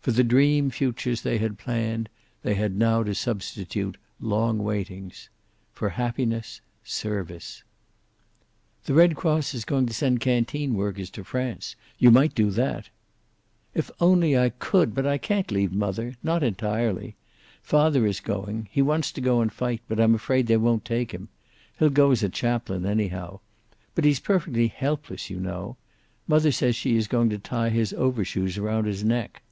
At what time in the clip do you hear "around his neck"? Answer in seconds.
28.56-29.42